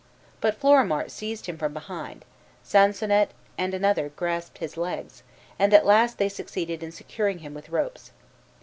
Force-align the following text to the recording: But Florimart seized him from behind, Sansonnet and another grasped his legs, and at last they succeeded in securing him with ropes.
But 0.39 0.59
Florimart 0.59 1.11
seized 1.11 1.45
him 1.45 1.59
from 1.59 1.75
behind, 1.75 2.25
Sansonnet 2.63 3.35
and 3.55 3.75
another 3.75 4.09
grasped 4.09 4.57
his 4.57 4.75
legs, 4.75 5.21
and 5.59 5.75
at 5.75 5.85
last 5.85 6.17
they 6.17 6.27
succeeded 6.29 6.81
in 6.81 6.91
securing 6.91 7.37
him 7.37 7.53
with 7.53 7.69
ropes. 7.69 8.09